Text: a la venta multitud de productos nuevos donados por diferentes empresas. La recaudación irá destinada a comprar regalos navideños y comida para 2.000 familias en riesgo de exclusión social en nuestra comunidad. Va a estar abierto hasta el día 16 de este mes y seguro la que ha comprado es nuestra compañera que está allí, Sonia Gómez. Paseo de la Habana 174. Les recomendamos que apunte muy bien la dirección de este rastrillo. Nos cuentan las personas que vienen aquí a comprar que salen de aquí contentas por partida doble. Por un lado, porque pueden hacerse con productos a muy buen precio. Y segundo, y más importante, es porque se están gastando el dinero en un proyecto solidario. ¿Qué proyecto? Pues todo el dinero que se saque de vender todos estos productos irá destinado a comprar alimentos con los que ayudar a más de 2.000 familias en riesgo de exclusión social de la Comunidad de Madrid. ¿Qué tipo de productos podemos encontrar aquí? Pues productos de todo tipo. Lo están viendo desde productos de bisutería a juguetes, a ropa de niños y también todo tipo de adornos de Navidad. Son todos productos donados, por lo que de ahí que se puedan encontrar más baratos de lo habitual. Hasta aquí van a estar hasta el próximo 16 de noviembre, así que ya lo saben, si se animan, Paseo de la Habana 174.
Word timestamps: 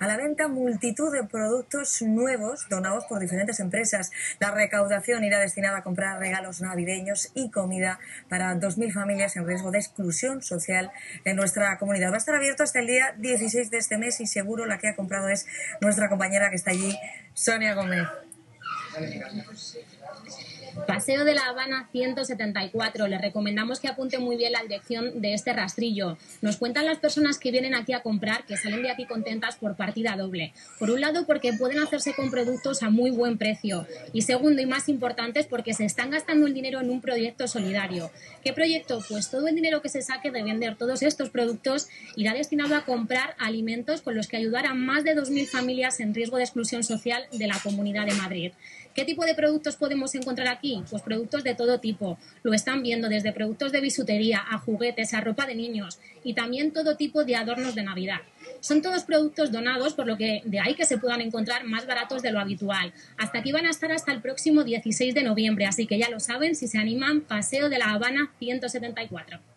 a 0.00 0.06
la 0.08 0.16
venta 0.16 0.48
multitud 0.48 1.12
de 1.12 1.22
productos 1.22 2.02
nuevos 2.02 2.66
donados 2.68 3.04
por 3.04 3.20
diferentes 3.20 3.60
empresas. 3.60 4.10
La 4.40 4.50
recaudación 4.50 5.22
irá 5.22 5.38
destinada 5.38 5.78
a 5.78 5.82
comprar 5.82 6.18
regalos 6.18 6.60
navideños 6.60 7.30
y 7.34 7.50
comida 7.50 8.00
para 8.28 8.54
2.000 8.56 8.92
familias 8.92 9.36
en 9.36 9.46
riesgo 9.46 9.70
de 9.70 9.78
exclusión 9.78 10.42
social 10.42 10.90
en 11.24 11.36
nuestra 11.36 11.78
comunidad. 11.78 12.10
Va 12.10 12.14
a 12.14 12.18
estar 12.18 12.34
abierto 12.34 12.64
hasta 12.64 12.80
el 12.80 12.86
día 12.86 13.14
16 13.18 13.70
de 13.70 13.78
este 13.78 13.98
mes 13.98 14.20
y 14.20 14.26
seguro 14.26 14.66
la 14.66 14.78
que 14.78 14.88
ha 14.88 14.96
comprado 14.96 15.28
es 15.28 15.46
nuestra 15.80 16.08
compañera 16.08 16.50
que 16.50 16.56
está 16.56 16.70
allí, 16.70 16.98
Sonia 17.34 17.74
Gómez. 17.74 18.08
Paseo 20.86 21.24
de 21.24 21.34
la 21.34 21.42
Habana 21.46 21.88
174. 21.92 23.06
Les 23.08 23.20
recomendamos 23.20 23.80
que 23.80 23.88
apunte 23.88 24.18
muy 24.18 24.36
bien 24.36 24.52
la 24.52 24.62
dirección 24.62 25.20
de 25.20 25.34
este 25.34 25.52
rastrillo. 25.52 26.16
Nos 26.42 26.56
cuentan 26.56 26.86
las 26.86 26.98
personas 26.98 27.38
que 27.38 27.50
vienen 27.50 27.74
aquí 27.74 27.92
a 27.92 28.02
comprar 28.02 28.44
que 28.46 28.56
salen 28.56 28.82
de 28.82 28.90
aquí 28.90 29.06
contentas 29.06 29.56
por 29.56 29.76
partida 29.76 30.16
doble. 30.16 30.52
Por 30.78 30.90
un 30.90 31.00
lado, 31.00 31.26
porque 31.26 31.52
pueden 31.52 31.80
hacerse 31.80 32.14
con 32.14 32.30
productos 32.30 32.82
a 32.82 32.90
muy 32.90 33.10
buen 33.10 33.38
precio. 33.38 33.86
Y 34.12 34.22
segundo, 34.22 34.62
y 34.62 34.66
más 34.66 34.88
importante, 34.88 35.40
es 35.40 35.46
porque 35.46 35.74
se 35.74 35.84
están 35.84 36.10
gastando 36.10 36.46
el 36.46 36.54
dinero 36.54 36.80
en 36.80 36.90
un 36.90 37.00
proyecto 37.00 37.48
solidario. 37.48 38.10
¿Qué 38.42 38.52
proyecto? 38.52 39.02
Pues 39.08 39.30
todo 39.30 39.48
el 39.48 39.54
dinero 39.54 39.82
que 39.82 39.88
se 39.88 40.02
saque 40.02 40.30
de 40.30 40.42
vender 40.42 40.76
todos 40.76 41.02
estos 41.02 41.30
productos 41.30 41.88
irá 42.16 42.32
destinado 42.32 42.74
a 42.76 42.84
comprar 42.84 43.34
alimentos 43.38 44.02
con 44.02 44.14
los 44.14 44.28
que 44.28 44.36
ayudar 44.36 44.66
a 44.66 44.74
más 44.74 45.04
de 45.04 45.16
2.000 45.16 45.46
familias 45.46 46.00
en 46.00 46.14
riesgo 46.14 46.36
de 46.36 46.44
exclusión 46.44 46.84
social 46.84 47.24
de 47.32 47.46
la 47.46 47.58
Comunidad 47.62 48.06
de 48.06 48.14
Madrid. 48.14 48.52
¿Qué 48.94 49.04
tipo 49.04 49.24
de 49.24 49.34
productos 49.34 49.76
podemos 49.76 50.14
encontrar 50.16 50.48
aquí? 50.48 50.82
Pues 50.90 51.02
productos 51.02 51.44
de 51.44 51.54
todo 51.54 51.78
tipo. 51.78 52.18
Lo 52.42 52.52
están 52.52 52.82
viendo 52.82 53.08
desde 53.08 53.32
productos 53.32 53.70
de 53.70 53.80
bisutería 53.80 54.42
a 54.50 54.58
juguetes, 54.58 55.14
a 55.14 55.20
ropa 55.20 55.46
de 55.46 55.54
niños 55.54 56.00
y 56.24 56.34
también 56.34 56.72
todo 56.72 56.96
tipo 56.96 57.24
de 57.24 57.36
adornos 57.36 57.74
de 57.74 57.84
Navidad. 57.84 58.20
Son 58.60 58.82
todos 58.82 59.04
productos 59.04 59.52
donados, 59.52 59.94
por 59.94 60.06
lo 60.06 60.16
que 60.16 60.42
de 60.44 60.60
ahí 60.60 60.74
que 60.74 60.84
se 60.84 60.98
puedan 60.98 61.20
encontrar 61.20 61.64
más 61.64 61.86
baratos 61.86 62.22
de 62.22 62.32
lo 62.32 62.40
habitual. 62.40 62.92
Hasta 63.16 63.38
aquí 63.38 63.52
van 63.52 63.66
a 63.66 63.70
estar 63.70 63.92
hasta 63.92 64.12
el 64.12 64.20
próximo 64.20 64.64
16 64.64 65.14
de 65.14 65.22
noviembre, 65.22 65.66
así 65.66 65.86
que 65.86 65.98
ya 65.98 66.10
lo 66.10 66.20
saben, 66.20 66.56
si 66.56 66.66
se 66.66 66.78
animan, 66.78 67.20
Paseo 67.20 67.68
de 67.68 67.78
la 67.78 67.92
Habana 67.92 68.32
174. 68.38 69.49